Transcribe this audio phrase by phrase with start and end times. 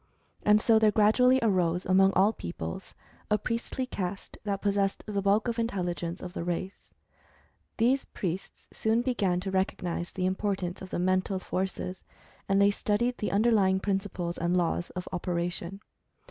[0.41, 2.95] And, so, there gradually arose, among all peoples,
[3.29, 6.91] a priestly caste that possessed the bulk of intelligence of the race.
[7.77, 12.01] These priests soon began to recognize the im y/ portance of the Mental Forces,
[12.49, 15.81] and they studied the underlying principles and laws of operation.